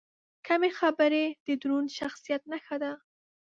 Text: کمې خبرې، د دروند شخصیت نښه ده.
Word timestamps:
کمې 0.47 0.69
خبرې، 0.79 1.25
د 1.45 1.47
دروند 1.61 1.89
شخصیت 1.99 2.41
نښه 2.51 2.77
ده. 2.83 2.91